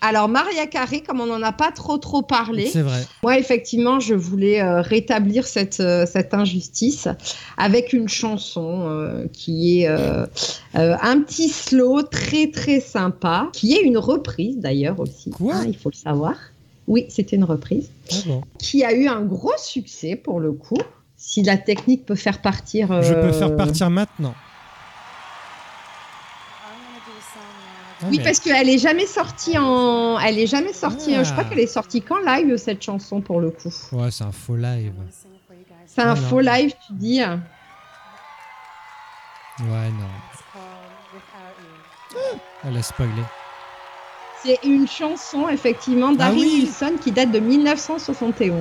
Alors 0.00 0.28
Maria 0.28 0.66
Carré, 0.68 1.00
comme 1.00 1.20
on 1.20 1.26
n'en 1.26 1.42
a 1.42 1.50
pas 1.50 1.72
trop 1.72 1.98
trop 1.98 2.22
parlé, 2.22 2.66
C'est 2.66 2.82
vrai. 2.82 3.04
moi 3.22 3.36
effectivement 3.36 3.98
je 3.98 4.14
voulais 4.14 4.60
euh, 4.62 4.80
rétablir 4.80 5.44
cette, 5.46 5.80
euh, 5.80 6.06
cette 6.06 6.34
injustice 6.34 7.08
avec 7.56 7.92
une 7.92 8.08
chanson 8.08 8.84
euh, 8.88 9.26
qui 9.32 9.82
est 9.82 9.88
un 9.88 11.20
petit 11.20 11.48
slow 11.48 12.02
très 12.02 12.50
très 12.50 12.78
sympa, 12.80 13.48
qui 13.52 13.74
est 13.74 13.82
une 13.82 13.98
reprise 13.98 14.58
d'ailleurs 14.58 15.00
aussi, 15.00 15.30
Quoi 15.30 15.54
hein, 15.56 15.64
il 15.66 15.76
faut 15.76 15.90
le 15.90 15.96
savoir. 15.96 16.34
Oui, 16.86 17.06
c'était 17.08 17.36
une 17.36 17.44
reprise 17.44 17.90
Ah 18.12 18.14
bon. 18.26 18.42
qui 18.58 18.84
a 18.84 18.94
eu 18.94 19.08
un 19.08 19.20
gros 19.22 19.52
succès 19.58 20.16
pour 20.16 20.40
le 20.40 20.52
coup. 20.52 20.78
Si 21.16 21.42
la 21.42 21.56
technique 21.56 22.06
peut 22.06 22.14
faire 22.14 22.40
partir. 22.40 23.02
Je 23.02 23.12
peux 23.12 23.32
faire 23.32 23.56
partir 23.56 23.90
maintenant. 23.90 24.34
Oui, 28.10 28.18
mais- 28.18 28.24
parce 28.24 28.40
qu'elle 28.40 28.68
est 28.68 28.78
jamais 28.78 29.06
sortie 29.06 29.56
en. 29.58 30.18
Elle 30.18 30.38
est 30.38 30.46
jamais 30.46 30.72
sortie. 30.72 31.14
Ah. 31.14 31.24
Je 31.24 31.32
crois 31.32 31.44
qu'elle 31.44 31.60
est 31.60 31.66
sortie 31.66 32.02
qu'en 32.02 32.18
live 32.18 32.56
cette 32.56 32.82
chanson 32.82 33.20
pour 33.20 33.40
le 33.40 33.50
coup? 33.50 33.72
Ouais, 33.92 34.10
c'est 34.10 34.24
un 34.24 34.32
faux 34.32 34.56
live. 34.56 34.92
C'est 35.86 36.02
un 36.02 36.14
non. 36.14 36.20
faux 36.20 36.40
live, 36.40 36.72
tu 36.86 36.92
dis. 36.92 37.20
Ouais, 39.60 39.90
non. 39.90 40.08
Elle 42.64 42.76
a 42.76 42.82
spoilé. 42.82 43.22
C'est 44.44 44.58
une 44.64 44.86
chanson 44.86 45.48
effectivement 45.48 46.10
Ah 46.14 46.16
d'Harry 46.16 46.40
oui. 46.42 46.60
Nilsson 46.60 46.92
qui 47.02 47.10
date 47.12 47.32
de 47.32 47.40
1971. 47.40 48.52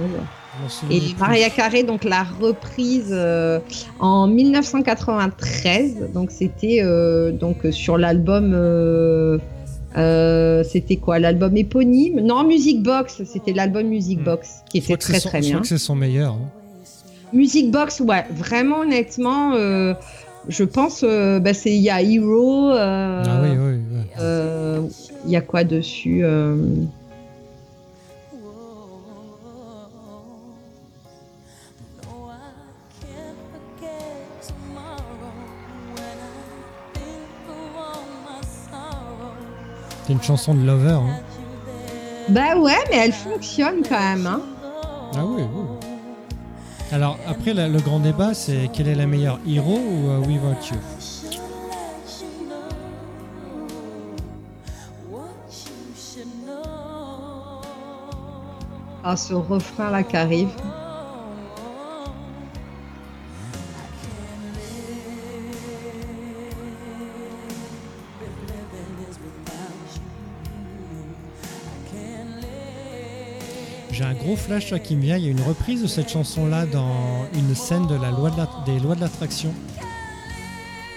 Je 0.57 0.63
m'en 0.63 0.69
souvenais 0.69 0.95
Et. 0.97 1.15
Maria 1.19 1.49
Carey 1.49 1.83
donc 1.83 2.03
l'a 2.03 2.23
reprise 2.41 3.09
euh, 3.11 3.59
en 3.99 4.27
1993. 4.27 6.11
Donc 6.13 6.31
c'était 6.31 6.79
euh, 6.81 7.31
donc 7.31 7.57
sur 7.71 7.97
l'album. 7.97 8.53
euh, 8.55 9.37
euh, 9.95 10.63
c'était 10.63 10.97
quoi? 10.97 11.17
L'album 11.19 11.55
éponyme? 11.57 12.19
Non, 12.21 12.43
Music 12.43 12.83
Box. 12.83 13.21
C'était 13.25 13.53
l'album 13.53 13.87
Music 13.87 14.19
Hmm. 14.19 14.23
Box 14.25 14.49
qui 14.69 14.79
était 14.79 14.97
très 14.97 15.19
son- 15.19 15.29
très 15.29 15.41
je 15.41 15.47
bien. 15.47 15.51
crois 15.55 15.61
que 15.61 15.67
c'est 15.67 15.77
son 15.77 15.95
meilleur. 15.95 16.33
hein. 16.33 16.39
Music 17.33 17.71
Box, 17.71 17.99
ouais, 17.99 18.25
vraiment 18.31 18.79
honnêtement, 18.79 19.51
euh, 19.53 19.93
je 20.47 20.63
pense, 20.63 21.01
euh, 21.03 21.39
bah, 21.39 21.53
c'est 21.53 21.71
il 21.75 21.81
y 21.81 21.89
a 21.89 22.01
Hero. 22.01 22.69
euh, 22.71 23.21
Il 25.27 25.31
y 25.31 25.35
a 25.35 25.41
quoi 25.41 25.63
dessus 25.63 26.23
euh, 26.23 26.55
C'est 40.05 40.13
une 40.13 40.21
chanson 40.21 40.53
de 40.53 40.65
Lover. 40.65 40.89
hein. 40.91 41.19
Bah 42.29 42.57
ouais, 42.57 42.75
mais 42.89 42.97
elle 42.97 43.13
fonctionne 43.13 43.81
quand 43.87 43.99
même. 43.99 44.25
Hein. 44.27 44.41
Ah 45.15 45.25
oui, 45.25 45.43
oui. 45.43 45.87
Alors 46.91 47.17
après, 47.27 47.53
la- 47.53 47.67
le 47.67 47.79
grand 47.79 47.99
débat, 47.99 48.33
c'est 48.33 48.69
quelle 48.71 48.87
est 48.87 48.95
la 48.95 49.07
meilleure 49.07 49.39
Hero 49.47 49.77
ou 49.77 50.09
euh, 50.09 50.19
Without 50.19 50.55
You? 50.71 50.77
Ah, 59.09 59.15
ce 59.15 59.33
refrain 59.33 59.89
là 59.89 60.03
qui 60.03 60.17
arrive. 60.17 60.49
J'ai 73.91 74.03
un 74.03 74.13
gros 74.13 74.35
flash 74.35 74.71
là 74.71 74.79
qui 74.79 74.95
me 74.95 75.01
vient. 75.01 75.17
Il 75.17 75.23
y 75.25 75.27
a 75.27 75.31
une 75.31 75.41
reprise 75.41 75.81
de 75.81 75.87
cette 75.87 76.09
chanson-là 76.09 76.65
dans 76.65 77.25
une 77.33 77.55
scène 77.55 77.87
de 77.87 77.95
la 77.95 78.11
loi 78.11 78.29
de 78.29 78.37
la- 78.37 78.49
des 78.65 78.79
lois 78.79 78.95
de 78.95 79.01
l'attraction. 79.01 79.53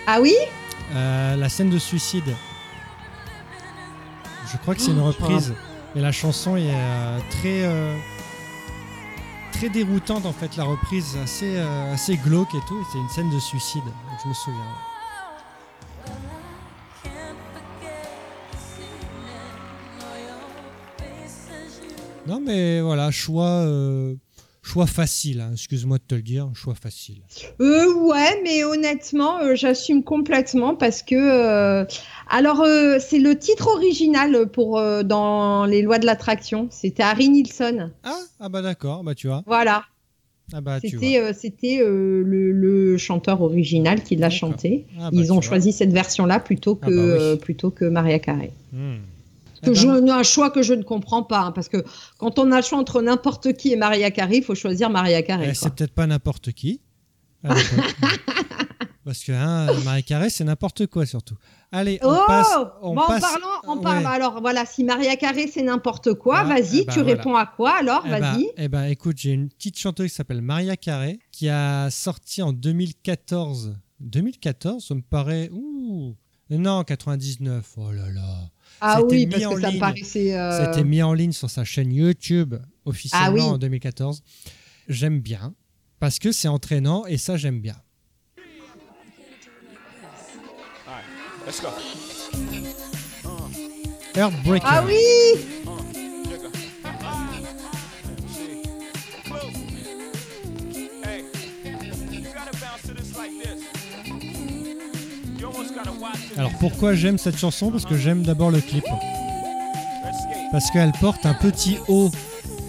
Ah 0.06 0.20
oui? 0.20 0.34
Euh, 0.94 1.36
la 1.36 1.48
scène 1.48 1.70
de 1.70 1.78
suicide. 1.78 2.34
Je 4.52 4.56
crois 4.58 4.74
que 4.74 4.80
c'est 4.82 4.90
une 4.90 5.00
Oh, 5.00 5.04
reprise. 5.06 5.54
Et 5.96 6.00
la 6.00 6.12
chanson 6.12 6.56
est 6.56 6.72
euh, 6.72 7.18
très 7.30 7.64
euh, 7.64 7.96
très 9.52 9.68
déroutante 9.68 10.24
en 10.24 10.32
fait. 10.32 10.56
La 10.56 10.64
reprise 10.64 11.16
assez 11.22 11.56
euh, 11.56 11.92
assez 11.92 12.16
glauque 12.16 12.54
et 12.54 12.60
tout. 12.68 12.86
C'est 12.92 12.98
une 12.98 13.08
scène 13.08 13.30
de 13.30 13.40
suicide. 13.40 13.82
Je 14.22 14.28
me 14.28 14.34
souviens. 14.34 14.60
Non 22.26 22.40
mais 22.40 22.80
voilà 22.80 23.10
choix 23.10 23.64
choix 24.70 24.86
facile. 24.86 25.40
hein. 25.40 25.50
Excuse-moi 25.52 25.98
de 25.98 26.02
te 26.06 26.14
le 26.14 26.22
dire, 26.22 26.48
choix 26.54 26.74
facile. 26.74 27.22
Euh, 27.60 27.92
ouais, 27.94 28.40
mais 28.44 28.62
honnêtement, 28.64 29.38
euh, 29.40 29.54
j'assume 29.54 30.02
complètement 30.04 30.74
parce 30.76 31.02
que. 31.02 31.14
euh, 31.16 31.84
alors, 32.28 32.60
euh, 32.60 32.98
c'est 33.00 33.18
le 33.18 33.36
titre 33.38 33.68
original 33.74 34.46
pour 34.50 34.80
dans 35.04 35.64
les 35.66 35.82
lois 35.82 35.98
de 35.98 36.06
l'attraction. 36.06 36.68
C'était 36.70 37.02
Harry 37.02 37.28
Nilsson. 37.28 37.90
Ah 38.04 38.16
ah 38.38 38.48
bah 38.48 38.62
d'accord 38.62 39.02
bah 39.02 39.14
tu 39.14 39.26
vois. 39.26 39.42
Voilà. 39.46 39.82
Ah 40.52 40.60
bah, 40.60 40.78
C'était 40.80 41.32
c'était 41.32 41.78
le, 41.78 42.22
le 42.52 42.96
chanteur 42.98 43.40
original 43.40 44.02
qui 44.02 44.16
l'a 44.16 44.30
chanté. 44.30 44.86
Ah 44.98 45.10
bah, 45.10 45.16
Ils 45.20 45.32
ont 45.32 45.40
choisi 45.40 45.72
cette 45.72 45.92
version-là 45.92 46.40
plutôt 46.40 46.74
que 46.76 46.86
Ah 46.86 46.88
bah 46.88 46.92
oui. 46.96 46.98
euh, 47.20 47.36
plutôt 47.36 47.70
que 47.70 47.84
Maria 47.84 48.18
Carey. 48.18 48.52
Hmm. 48.72 48.96
Que 49.62 49.74
je, 49.74 49.86
ben, 49.86 50.08
un 50.10 50.22
choix 50.22 50.50
que 50.50 50.62
je 50.62 50.74
ne 50.74 50.82
comprends 50.82 51.22
pas, 51.22 51.40
hein, 51.40 51.52
parce 51.52 51.68
que 51.68 51.84
quand 52.18 52.38
on 52.38 52.50
a 52.52 52.56
le 52.56 52.62
choix 52.62 52.78
entre 52.78 53.02
n'importe 53.02 53.52
qui 53.54 53.72
et 53.72 53.76
Maria 53.76 54.10
Carey, 54.10 54.38
il 54.38 54.42
faut 54.44 54.54
choisir 54.54 54.88
Maria 54.90 55.22
Carey. 55.22 55.48
eh, 55.50 55.54
c'est 55.54 55.74
peut-être 55.74 55.92
pas 55.94 56.06
n'importe 56.06 56.52
qui. 56.52 56.80
Parce 59.04 59.24
que 59.24 59.32
hein, 59.32 59.66
Marie 59.84 60.04
Carré, 60.04 60.28
c'est 60.28 60.44
n'importe 60.44 60.86
quoi 60.86 61.06
surtout. 61.06 61.34
Allez, 61.72 61.98
on 62.02 62.12
Oh 62.12 62.18
passe. 62.26 62.46
On 62.82 62.94
Bon, 62.94 63.00
en 63.02 63.06
parlant, 63.06 63.76
ouais. 63.76 63.82
parlant, 63.82 64.10
alors 64.10 64.40
voilà, 64.42 64.66
si 64.66 64.84
Maria 64.84 65.16
Carré 65.16 65.46
c'est 65.52 65.62
n'importe 65.62 66.12
quoi, 66.14 66.40
Ah, 66.40 66.44
vas-y, 66.44 66.80
eh 66.80 66.84
ben, 66.84 66.92
tu 66.92 67.00
voilà. 67.00 67.16
réponds 67.16 67.34
à 67.34 67.46
quoi 67.46 67.72
alors, 67.78 68.02
Eh 68.06 68.10
ben, 68.10 68.20
vas-y. 68.20 68.50
eh 68.58 68.68
ben, 68.68 68.84
écoute, 68.84 69.16
j'ai 69.18 69.30
une 69.32 69.48
petite 69.48 69.78
chanteuse 69.78 70.10
qui 70.10 70.14
s'appelle 70.16 70.42
Maria 70.42 70.76
Carré 70.76 71.18
qui 71.32 71.48
a 71.48 71.88
sorti 71.90 72.42
en 72.42 72.52
2014. 72.52 73.74
2014, 74.00 74.86
ça 74.86 74.94
me 74.94 75.00
paraît. 75.02 75.48
Ouh 75.50 76.14
Non, 76.50 76.84
99. 76.84 77.72
Oh 77.78 77.90
là 77.92 78.10
là. 78.10 78.50
Ah 78.80 79.02
oui, 79.02 79.26
parce 79.26 79.42
que 79.44 79.60
ça 79.60 79.70
me 79.70 79.78
paraissait. 79.78 80.34
euh, 80.36 80.64
C'était 80.72 80.84
mis 80.84 81.02
en 81.02 81.12
ligne 81.12 81.32
sur 81.32 81.50
sa 81.50 81.64
chaîne 81.64 81.92
YouTube 81.92 82.54
officiellement 82.84 83.26
Ah 83.28 83.32
oui. 83.32 83.40
en 83.42 83.58
2014. 83.58 84.22
J'aime 84.88 85.20
bien 85.20 85.54
parce 85.98 86.18
que 86.18 86.32
c'est 86.32 86.48
entraînant 86.48 87.04
et 87.06 87.18
ça 87.18 87.36
j'aime 87.36 87.60
bien. 87.60 87.76
Let's 91.46 91.60
go. 91.62 91.68
Heartbreaker. 94.14 94.68
Ah 94.70 94.84
oui 94.86 94.96
Alors 106.36 106.52
pourquoi 106.60 106.94
j'aime 106.94 107.18
cette 107.18 107.38
chanson? 107.38 107.70
Parce 107.70 107.84
que 107.84 107.96
j'aime 107.96 108.22
d'abord 108.22 108.50
le 108.50 108.60
clip. 108.60 108.84
Parce 110.52 110.70
qu'elle 110.70 110.92
porte 111.00 111.24
un 111.26 111.34
petit 111.34 111.78
haut 111.88 112.10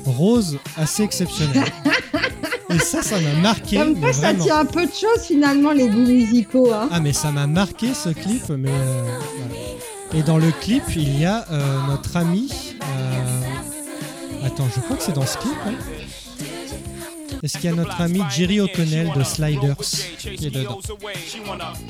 rose 0.05 0.59
assez 0.77 1.03
exceptionnel. 1.03 1.63
et 2.69 2.79
ça, 2.79 3.01
ça 3.01 3.19
m'a 3.19 3.33
marqué. 3.41 3.77
Comme 3.77 3.99
quoi, 3.99 4.13
ça 4.13 4.33
tient 4.33 4.59
un 4.59 4.65
peu 4.65 4.85
de 4.85 4.91
choses 4.91 5.23
finalement, 5.25 5.71
les 5.71 5.87
goûts 5.87 5.97
musicaux. 6.05 6.71
Hein. 6.73 6.89
Ah 6.91 6.99
mais 6.99 7.13
ça 7.13 7.31
m'a 7.31 7.47
marqué 7.47 7.93
ce 7.93 8.09
clip, 8.09 8.49
mais 8.49 8.69
euh, 8.69 9.03
voilà. 9.37 10.19
Et 10.19 10.23
dans 10.23 10.37
le 10.37 10.51
clip, 10.61 10.83
il 10.95 11.19
y 11.19 11.25
a 11.25 11.45
euh, 11.51 11.79
notre 11.87 12.17
ami. 12.17 12.75
euh, 12.83 14.45
Attends, 14.45 14.67
je 14.75 14.79
crois 14.81 14.97
que 14.97 15.03
c'est 15.03 15.13
dans 15.15 15.25
ce 15.25 15.37
clip. 15.37 15.53
hein. 15.65 15.71
Est-ce 17.43 17.57
qu'il 17.57 17.69
y 17.69 17.73
a 17.73 17.75
notre 17.75 17.99
ami 17.99 18.21
Jerry 18.35 18.59
O'Connell 18.61 19.11
de 19.15 19.23
Sliders 19.23 19.77
qui 19.77 20.27
est 20.29 20.49
dedans 20.51 20.79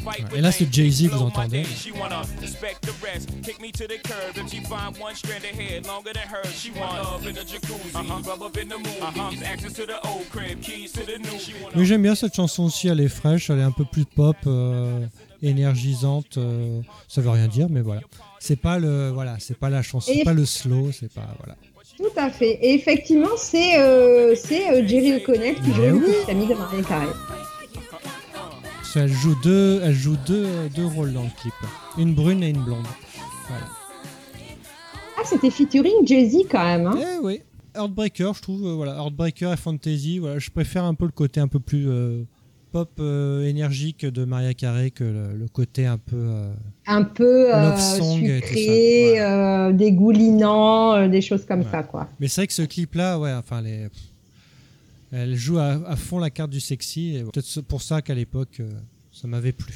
Ouais, 0.05 0.13
Et 0.35 0.41
là, 0.41 0.51
c'est 0.51 0.71
Jay-Z 0.73 1.09
que 1.09 1.15
vous 1.15 1.23
entendez. 1.23 1.63
Mais 11.75 11.85
j'aime 11.85 12.01
bien 12.03 12.15
cette 12.15 12.35
chanson 12.35 12.63
aussi, 12.63 12.87
elle 12.87 12.99
est 12.99 13.07
fraîche, 13.09 13.49
elle 13.49 13.59
est 13.59 13.63
un 13.63 13.71
peu 13.71 13.85
plus 13.85 14.05
pop, 14.05 14.35
euh, 14.47 15.05
énergisante. 15.41 16.37
euh, 16.37 16.81
ça 17.07 17.21
veut 17.21 17.29
rien 17.29 17.47
dire, 17.47 17.67
mais 17.69 17.81
voilà. 17.81 18.01
C'est 18.39 18.55
pas 18.55 18.79
le, 18.79 19.09
voilà, 19.09 19.37
c'est 19.39 19.57
pas 19.57 19.69
la 19.69 19.81
chanson, 19.83 20.11
c'est 20.15 20.23
pas 20.23 20.33
le 20.33 20.45
slow, 20.45 20.91
c'est 20.91 21.11
pas 21.13 21.27
voilà. 21.39 21.55
Tout 22.01 22.19
à 22.19 22.29
fait. 22.29 22.57
Et 22.61 22.73
effectivement, 22.73 23.37
c'est 23.37 23.79
euh, 23.79 24.33
euh, 24.33 24.87
Jerry 24.87 25.17
O'Connell 25.17 25.55
qui 25.55 25.71
joue 25.71 25.81
le 25.81 25.93
oui. 25.93 26.13
ami 26.27 26.47
de 26.47 26.87
Carey. 26.87 27.07
Qu'elle 28.91 29.11
joue 29.11 29.35
deux, 29.41 29.79
elle 29.83 29.93
joue 29.93 30.17
deux, 30.25 30.47
deux 30.75 30.85
rôles 30.85 31.13
dans 31.13 31.23
le 31.23 31.29
clip, 31.39 31.53
une 31.97 32.13
brune 32.13 32.43
et 32.43 32.49
une 32.49 32.61
blonde. 32.61 32.85
Voilà. 33.47 33.65
Ah, 35.17 35.21
c'était 35.23 35.49
featuring 35.49 36.05
Jay-Z 36.05 36.47
quand 36.49 36.63
même. 36.63 36.87
Hein. 36.87 36.97
Eh 36.99 37.19
oui, 37.23 37.41
Heartbreaker, 37.75 38.33
je 38.33 38.41
trouve, 38.41 38.65
euh, 38.65 38.73
voilà, 38.73 38.95
Heartbreaker 38.95 39.53
et 39.53 39.57
Fantasy, 39.57 40.19
voilà, 40.19 40.39
je 40.39 40.49
préfère 40.49 40.83
un 40.83 40.93
peu 40.93 41.05
le 41.05 41.11
côté 41.11 41.39
un 41.39 41.47
peu 41.47 41.59
plus 41.59 41.87
euh, 41.87 42.23
pop 42.71 42.89
euh, 42.99 43.45
énergique 43.47 44.05
de 44.05 44.23
Maria 44.25 44.53
Carey 44.53 44.91
que 44.91 45.03
le, 45.03 45.33
le 45.37 45.47
côté 45.47 45.85
un 45.85 45.97
peu. 45.97 46.15
euh, 46.15 46.53
Un 46.87 47.03
peu 47.03 47.53
euh, 47.53 47.69
Love 47.69 47.79
song 47.79 48.19
sucré, 48.19 49.21
ouais. 49.21 49.73
dégoulinant, 49.73 51.07
des 51.07 51.21
choses 51.21 51.45
comme 51.45 51.61
Ouais. 51.61 51.65
ça, 51.71 51.83
quoi. 51.83 52.07
Mais 52.19 52.27
c'est 52.27 52.41
vrai 52.41 52.47
que 52.47 52.53
ce 52.53 52.61
clip-là, 52.63 53.19
ouais, 53.19 53.33
enfin, 53.33 53.61
les... 53.61 53.87
elle 55.11 55.35
joue 55.35 55.57
à, 55.59 55.79
à 55.87 55.95
fond 55.95 56.19
la 56.19 56.29
carte 56.29 56.51
du 56.51 56.59
sexy. 56.59 57.17
et 57.17 57.23
Peut-être 57.23 57.45
c'est 57.45 57.65
pour 57.65 57.81
ça 57.81 58.01
qu'à 58.01 58.13
l'époque, 58.13 58.61
ça 59.11 59.27
m'avait 59.27 59.51
plu. 59.51 59.73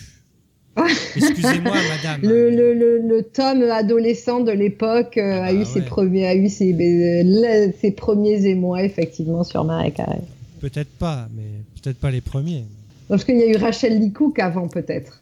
Excusez-moi, 1.16 1.76
madame. 1.90 2.22
Le, 2.22 2.50
le, 2.50 2.74
le, 2.74 3.00
le 3.00 3.24
Tom 3.24 3.62
adolescent 3.64 4.42
de 4.42 4.52
l'époque 4.52 5.18
euh, 5.18 5.40
Ah 5.42 5.46
a 5.46 5.54
bah 5.54 5.60
eu 5.62 5.64
ses 5.66 5.82
premiers, 5.82 6.28
a 6.28 6.36
eu 6.36 6.50
ses, 6.50 6.74
euh, 6.74 7.72
ses 7.80 7.92
premiers 7.92 8.46
émois 8.46 8.84
effectivement 8.84 9.44
sur 9.46 9.64
Maria 9.64 9.92
Carey. 9.92 10.20
Peut-être 10.60 10.90
pas, 10.98 11.30
mais 11.34 11.44
peut-être 11.82 11.98
pas 11.98 12.12
les 12.12 12.20
premiers. 12.20 12.66
Parce 13.08 13.24
qu'il 13.24 13.38
y 13.38 13.44
a 13.44 13.48
eu 13.48 13.56
Rachel 13.58 14.12
Cook 14.14 14.40
avant 14.40 14.68
peut-être. 14.68 15.22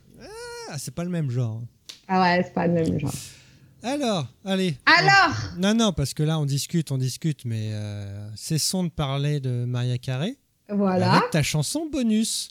Ah, 0.70 0.78
c'est 0.78 0.94
pas 0.94 1.04
le 1.04 1.10
même 1.10 1.30
genre. 1.30 1.62
Ah 2.08 2.22
ouais, 2.22 2.44
c'est 2.44 2.54
pas 2.54 2.68
le 2.68 2.74
même 2.74 3.00
genre. 3.00 3.14
Alors, 3.84 4.28
allez. 4.46 4.76
Alors 4.86 5.36
Non, 5.58 5.74
non, 5.74 5.92
parce 5.94 6.14
que 6.14 6.24
là, 6.24 6.40
on 6.40 6.46
discute, 6.46 6.92
on 6.92 6.98
discute, 6.98 7.44
mais 7.46 7.72
euh, 7.74 8.28
cessons 8.36 8.86
de 8.86 8.90
parler 8.90 9.40
de 9.42 9.66
Maria 9.66 9.98
Carey 9.98 10.38
Voilà. 10.70 11.12
avec 11.14 11.30
ta 11.32 11.44
chanson 11.44 11.88
bonus 11.92 12.50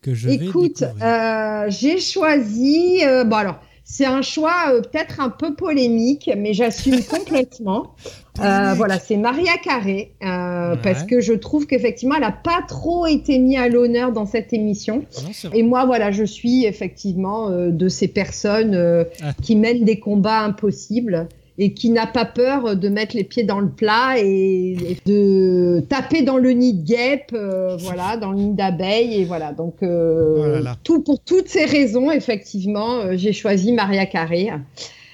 que 0.00 0.14
je 0.14 0.28
Écoute, 0.28 0.80
vais 0.80 0.86
découvrir. 0.86 1.04
euh, 1.06 1.66
j'ai 1.70 1.98
choisi. 2.00 3.00
euh, 3.04 3.24
bon 3.24 3.36
alors, 3.36 3.60
c'est 3.90 4.04
un 4.04 4.20
choix 4.20 4.52
euh, 4.70 4.82
peut-être 4.82 5.18
un 5.18 5.30
peu 5.30 5.54
polémique, 5.54 6.30
mais 6.36 6.52
j'assume 6.52 7.02
complètement. 7.10 7.94
Euh, 8.40 8.74
voilà, 8.76 8.98
c'est 9.00 9.16
Maria 9.16 9.54
Carré, 9.64 10.12
euh, 10.22 10.74
Ouais. 10.74 10.78
parce 10.82 11.04
que 11.04 11.20
je 11.20 11.32
trouve 11.32 11.66
qu'effectivement, 11.66 12.14
elle 12.16 12.20
n'a 12.20 12.30
pas 12.30 12.60
trop 12.68 13.06
été 13.06 13.38
mise 13.38 13.56
à 13.58 13.68
l'honneur 13.68 14.12
dans 14.12 14.26
cette 14.26 14.52
émission. 14.52 14.96
Non, 15.24 15.30
vrai. 15.50 15.58
Et 15.58 15.62
moi, 15.62 15.86
voilà, 15.86 16.12
je 16.12 16.22
suis 16.24 16.66
effectivement 16.66 17.48
euh, 17.48 17.70
de 17.70 17.88
ces 17.88 18.06
personnes 18.06 18.74
euh, 18.74 19.04
Ah. 19.22 19.32
qui 19.42 19.56
mènent 19.56 19.84
des 19.84 19.98
combats 19.98 20.40
impossibles 20.40 21.26
et 21.60 21.74
qui 21.74 21.90
n'a 21.90 22.06
pas 22.06 22.24
peur 22.24 22.76
de 22.76 22.88
mettre 22.88 23.16
les 23.16 23.24
pieds 23.24 23.42
dans 23.42 23.58
le 23.58 23.68
plat 23.70 24.14
et, 24.18 24.72
et 24.92 24.98
de 25.06 25.80
taper 25.88 26.22
dans 26.22 26.36
le 26.36 26.50
nid 26.52 26.72
de 26.74 26.84
guêpe, 26.86 27.30
euh, 27.32 27.76
voilà, 27.78 28.16
dans 28.16 28.30
le 28.30 28.38
nid 28.38 28.54
d'abeille 28.54 29.14
et 29.20 29.24
voilà. 29.24 29.52
Donc 29.52 29.82
euh, 29.82 30.62
Oh 30.64 30.68
tout 30.84 31.02
pour 31.02 31.20
toutes 31.22 31.48
ces 31.48 31.64
raisons, 31.64 32.10
effectivement, 32.12 33.00
euh, 33.00 33.16
j'ai 33.16 33.32
choisi 33.32 33.72
Maria 33.72 34.06
Carré 34.06 34.50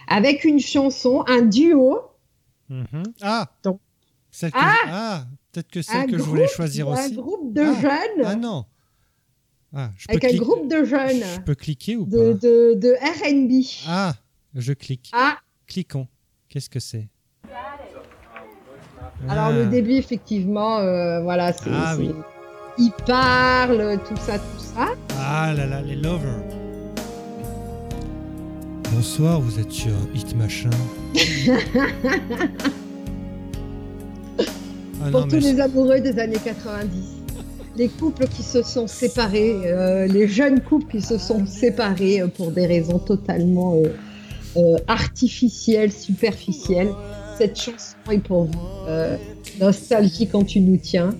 avec 0.06 0.44
une 0.44 0.60
chanson, 0.60 1.24
un 1.28 1.42
duo. 1.42 1.98
Mhm. 2.68 3.02
Ah 3.22 3.50
Donc- 3.62 3.80
Celle 4.30 4.50
que 4.52 4.58
Ah 4.60 4.74
ah 4.88 5.24
Peut-être 5.52 5.70
que 5.70 5.82
celle 5.82 5.96
un 6.02 6.06
que 6.06 6.18
je 6.18 6.22
voulais 6.24 6.48
choisir 6.48 6.88
un 6.90 6.94
aussi. 7.04 7.14
groupe 7.14 7.54
de 7.54 7.62
Ah. 7.62 7.80
jeunes, 7.80 8.24
Ah 8.26 8.34
non. 8.36 8.64
Ah, 9.76 9.90
je 9.96 10.06
peux, 10.06 10.12
avec 10.12 10.24
un 10.24 10.28
cliquer- 10.28 10.38
groupe 10.44 10.68
de 10.70 10.84
jeunes 10.84 11.22
je 11.36 11.40
peux 11.40 11.54
cliquer 11.54 11.96
ou 11.96 12.04
de, 12.06 12.32
pas 12.32 12.38
de, 12.46 12.74
de 12.74 12.92
R&B. 12.94 13.64
Ah, 13.88 14.14
je 14.54 14.72
clique. 14.72 15.10
Ah, 15.14 15.38
Cliquons. 15.66 16.06
Qu'est-ce 16.54 16.70
que 16.70 16.78
c'est 16.78 17.08
Alors 19.28 19.46
Ah. 19.46 19.52
le 19.52 19.66
début, 19.66 19.94
effectivement, 19.94 20.78
euh, 20.78 21.20
voilà, 21.20 21.52
c'est, 21.52 21.68
Ah 21.68 21.96
oui. 21.99 22.12
il 22.78 22.92
parle, 23.08 23.99
tout 24.08 24.16
ça, 24.18 24.38
tout 24.38 24.61
ça. 24.61 24.87
Ah 25.18 25.52
là 25.56 25.66
là, 25.66 25.82
les 25.82 25.96
lovers. 25.96 26.44
Bonsoir, 28.92 29.40
vous 29.40 29.58
êtes 29.58 29.73
sur 29.73 29.90
Hit 30.14 30.37
Machin. 30.37 30.70
ah 34.38 34.42
Pour 35.11 35.23
non, 35.23 35.26
tous 35.26 35.40
les 35.40 35.58
amoureux 35.61 35.99
des 35.99 36.16
années 36.20 36.38
90, 36.44 37.16
les 37.76 37.88
couples 37.88 38.28
qui 38.28 38.44
se 38.44 38.62
sont 38.62 38.87
séparés, 38.87 39.56
euh, 39.64 40.06
les 40.06 40.28
jeunes 40.28 40.61
couples 40.61 40.87
qui 40.88 41.02
se 41.02 41.18
sont 41.18 41.46
séparés 41.46 42.20
euh, 42.20 42.28
pour 42.28 42.52
des 42.52 42.66
raisons 42.66 43.00
totalement 43.00 43.75
euh, 43.84 43.88
euh, 44.56 44.76
artificielles, 44.87 45.92
superficielles. 45.92 46.92
Cette 47.38 47.56
chanson 47.56 47.96
est 48.11 48.18
pour 48.18 48.44
vous. 48.44 48.58
Euh, 48.88 49.16
nostalgie 49.61 50.28
quand 50.28 50.44
tu 50.44 50.61
nous 50.61 50.76
tiens. 50.76 51.14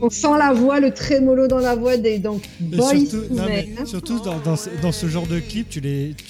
On 0.00 0.10
sent 0.10 0.38
la 0.38 0.52
voix, 0.52 0.78
le 0.78 0.92
trémolo 0.92 1.48
dans 1.48 1.58
la 1.58 1.74
voix 1.74 1.96
des 1.96 2.18
donc 2.18 2.42
Et 2.60 2.76
Boys 2.76 2.96
surtout, 2.96 3.34
non, 3.34 3.44
mais 3.46 3.68
surtout 3.86 4.20
dans, 4.20 4.38
dans 4.38 4.56
ce, 4.56 4.68
dans 4.82 4.92
ce 4.92 5.06
genre 5.06 5.26
de 5.26 5.40
clip, 5.40 5.70
tu 5.70 5.80
les, 5.80 6.14
tu, 6.16 6.24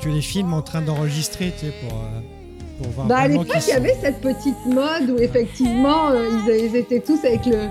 tu 0.00 0.08
les 0.10 0.20
filmes 0.20 0.54
en 0.54 0.62
train 0.62 0.82
d'enregistrer, 0.82 1.52
tu 1.58 1.66
sais, 1.66 1.72
pour, 1.82 1.98
euh, 1.98 3.06
Bah, 3.08 3.16
à 3.18 3.28
l'époque, 3.28 3.48
il 3.66 3.70
y 3.70 3.72
avait 3.72 3.96
cette 4.00 4.20
petite 4.20 4.64
mode 4.66 5.10
où 5.10 5.18
effectivement, 5.18 6.10
euh, 6.10 6.28
ils, 6.46 6.70
ils 6.70 6.76
étaient 6.76 7.00
tous 7.00 7.18
avec 7.24 7.44
le, 7.46 7.66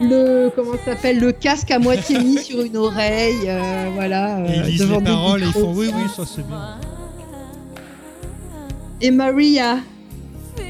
le 0.00 0.50
comment 0.54 0.76
s'appelle, 0.84 1.18
le 1.18 1.32
casque 1.32 1.70
à 1.70 1.78
moitié 1.78 2.18
mis 2.18 2.38
sur 2.38 2.60
une 2.60 2.76
oreille, 2.76 3.48
euh, 3.48 3.90
voilà. 3.94 4.40
Et 4.40 4.56
ils 4.56 4.60
euh, 4.60 4.64
lisent 4.64 4.80
devant 4.80 4.98
les 4.98 5.04
des 5.04 5.10
paroles 5.10 5.42
et 5.42 5.46
ils 5.46 5.52
font 5.52 5.72
oui, 5.74 5.90
oui, 5.94 6.08
ça 6.14 6.24
c'est 6.26 6.46
bien. 6.46 6.78
Et 9.00 9.10
Maria. 9.10 9.78
Ouais. 10.56 10.62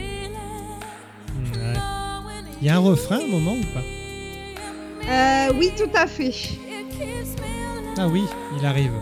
Il 2.61 2.67
y 2.67 2.71
a 2.71 2.77
un 2.77 2.81
refrain 2.81 3.19
à 3.19 3.23
un 3.23 3.27
moment 3.27 3.53
ou 3.53 3.63
pas? 3.75 3.83
Euh, 5.09 5.53
oui, 5.59 5.71
tout 5.77 5.91
à 5.95 6.07
fait. 6.07 6.33
Ah 7.99 8.09
oui, 8.09 8.25
il 8.59 8.67
arrive. 8.67 8.93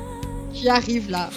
J'y 0.52 0.68
arrive 0.68 1.10
là. 1.10 1.30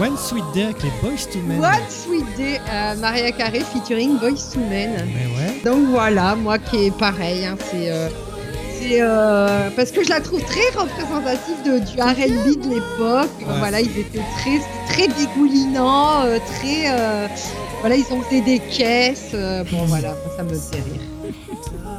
One 0.00 0.16
Sweet 0.16 0.44
Day 0.54 0.62
avec 0.64 0.82
les 0.84 0.90
Boys 1.02 1.26
to 1.32 1.40
Men. 1.40 1.58
What 1.58 1.90
Sweet 1.90 2.24
Day, 2.36 2.60
euh, 2.70 2.94
Maria 2.96 3.32
Carey 3.32 3.60
featuring 3.60 4.16
Boys 4.18 4.52
to 4.52 4.60
Men. 4.60 4.92
Ouais. 4.92 5.60
Donc 5.64 5.88
voilà, 5.88 6.36
moi 6.36 6.58
qui 6.58 6.86
est 6.86 6.96
pareil, 6.96 7.44
hein, 7.44 7.56
c'est 7.70 7.90
euh, 7.90 8.08
euh, 8.90 9.70
parce 9.74 9.90
que 9.90 10.04
je 10.04 10.08
la 10.08 10.20
trouve 10.20 10.40
très 10.44 10.68
représentative 10.78 11.56
de, 11.66 11.78
du 11.80 12.00
R&B 12.00 12.62
de 12.62 12.74
l'époque. 12.74 13.30
Ouais. 13.40 13.58
Voilà, 13.58 13.80
ils 13.80 13.98
étaient 13.98 14.22
très 14.38 14.60
très 14.88 15.08
dégoulinants, 15.08 16.22
euh, 16.26 16.38
très 16.60 16.92
voilà, 17.80 17.96
ils 17.96 18.12
ont 18.12 18.22
fait 18.22 18.40
des 18.40 18.60
caisses. 18.60 19.32
bon 19.32 19.84
voilà, 19.86 20.14
ça 20.36 20.44
me 20.44 20.54
fait 20.54 20.76
rire. 20.76 21.34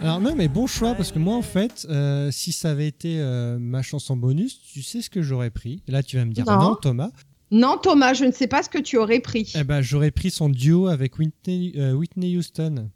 Alors 0.00 0.18
non, 0.20 0.34
mais 0.34 0.48
bon 0.48 0.66
choix 0.66 0.94
parce 0.94 1.12
que 1.12 1.18
moi 1.18 1.36
en 1.36 1.42
fait, 1.42 1.86
euh, 1.90 2.30
si 2.30 2.52
ça 2.52 2.70
avait 2.70 2.86
été 2.88 3.20
euh, 3.20 3.58
ma 3.58 3.82
chanson 3.82 4.16
bonus, 4.16 4.60
tu 4.62 4.82
sais 4.82 5.02
ce 5.02 5.10
que 5.10 5.20
j'aurais 5.22 5.50
pris. 5.50 5.82
Et 5.86 5.92
là, 5.92 6.02
tu 6.02 6.16
vas 6.16 6.24
me 6.24 6.32
dire 6.32 6.46
Non. 6.46 6.58
non, 6.58 6.74
Thomas. 6.74 7.10
Non 7.50 7.76
Thomas, 7.78 8.14
je 8.14 8.24
ne 8.24 8.30
sais 8.32 8.46
pas 8.46 8.62
ce 8.62 8.68
que 8.70 8.78
tu 8.78 8.96
aurais 8.96 9.20
pris. 9.20 9.52
Eh 9.56 9.64
ben, 9.64 9.82
j'aurais 9.82 10.10
pris 10.10 10.30
son 10.30 10.48
duo 10.48 10.86
avec 10.86 11.18
Whitney, 11.18 11.72
euh, 11.76 11.92
Whitney 11.92 12.36
Houston. 12.36 12.90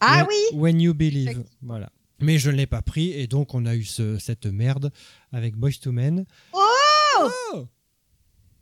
ah 0.00 0.18
When- 0.18 0.26
oui, 0.28 0.58
When 0.58 0.80
You 0.80 0.92
Believe. 0.94 1.42
Voilà. 1.62 1.90
Mais 2.20 2.38
je 2.38 2.50
ne 2.50 2.56
l'ai 2.56 2.66
pas 2.66 2.82
pris 2.82 3.12
et 3.12 3.26
donc 3.26 3.54
on 3.54 3.64
a 3.66 3.74
eu 3.74 3.84
ce- 3.84 4.18
cette 4.18 4.46
merde 4.46 4.90
avec 5.32 5.54
Boys 5.56 5.72
to 5.80 5.92
Men. 5.92 6.24
Oh 6.52 7.60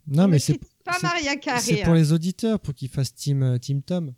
Non, 0.07 0.29
mais 0.29 0.39
c'est 0.39 0.61
pas 0.85 0.93
c'est- 1.01 1.03
Maria 1.07 1.31
c'est 1.33 1.39
Carey. 1.41 1.83
pour 1.85 1.95
hein. 1.95 1.97
les 1.97 2.13
auditeurs 2.13 2.61
pour 2.61 2.75
qu'ils 2.75 2.89
fassent 2.91 3.15
team, 3.15 3.59
team 3.61 3.83
Tom. 3.83 4.13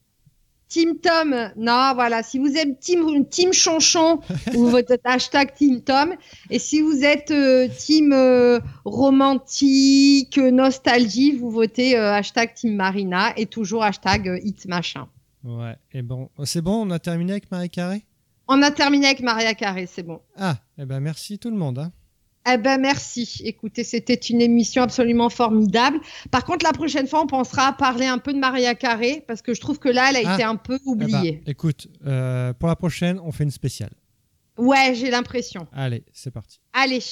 Team 0.69 0.99
Tom, 0.99 1.33
non, 1.57 1.93
voilà. 1.95 2.23
Si 2.25 2.39
vous 2.39 2.57
êtes 2.57 2.81
Team, 2.81 3.25
team 3.27 3.53
Chonchon, 3.53 4.21
vous 4.53 4.67
votez 4.71 4.97
hashtag 5.05 5.55
Team 5.55 5.81
Tom. 5.81 6.15
Et 6.51 6.59
si 6.59 6.81
vous 6.81 7.05
êtes 7.05 7.31
euh, 7.31 7.69
Team 7.69 8.13
euh, 8.13 8.59
Romantique, 8.85 10.39
Nostalgie, 10.39 11.33
vous 11.37 11.51
votez 11.51 11.97
euh, 11.97 12.13
hashtag 12.15 12.55
Team 12.55 12.75
Marina 12.75 13.33
et 13.37 13.47
toujours 13.47 13.85
hashtag 13.85 14.41
Hit 14.43 14.67
Machin. 14.67 15.09
Ouais. 15.45 15.77
Et 15.93 16.03
bon, 16.03 16.29
c'est 16.45 16.63
bon, 16.63 16.87
on 16.87 16.91
a 16.91 16.99
terminé 16.99 17.33
avec 17.33 17.51
Marie 17.51 17.71
Carré? 17.71 18.05
On 18.49 18.61
a 18.63 18.71
terminé 18.71 19.07
avec 19.07 19.21
Maria 19.21 19.55
Carré, 19.55 19.87
c'est 19.87 20.03
bon. 20.03 20.21
Ah, 20.37 20.57
eh 20.79 20.85
ben 20.85 21.01
merci 21.01 21.39
tout 21.39 21.51
le 21.51 21.57
monde. 21.57 21.79
hein. 21.79 21.93
Eh 22.49 22.59
ben 22.59 22.79
merci. 22.81 23.41
Écoutez, 23.45 23.83
c'était 23.85 24.15
une 24.15 24.41
émission 24.41 24.83
absolument 24.83 25.29
formidable. 25.31 25.99
Par 26.31 26.45
contre, 26.45 26.65
la 26.65 26.73
prochaine 26.73 27.07
fois, 27.07 27.23
on 27.23 27.27
pensera 27.27 27.69
à 27.69 27.73
parler 27.73 28.07
un 28.07 28.19
peu 28.19 28.33
de 28.33 28.39
Maria 28.39 28.75
Carré 28.75 29.25
parce 29.27 29.43
que 29.43 29.53
je 29.55 29.61
trouve 29.61 29.79
que 29.79 29.89
là, 29.89 30.11
elle 30.11 30.25
a 30.25 30.31
Ah. 30.31 30.35
été 30.35 30.43
un 30.45 30.57
peu 30.57 30.75
Eh 30.77 30.79
ben, 30.85 30.91
oubliée. 30.93 31.43
écoute, 31.47 31.89
euh, 32.07 32.53
pour 32.53 32.69
la 32.69 32.77
prochaine, 32.77 33.19
on 33.21 33.33
fait 33.33 33.45
une 33.45 33.51
spéciale. 33.51 33.91
Ouais, 34.59 34.95
j'ai 34.95 35.11
l'impression. 35.11 35.67
Allez, 35.73 36.05
c'est 36.13 36.31
parti. 36.31 36.61
Allez. 36.73 37.03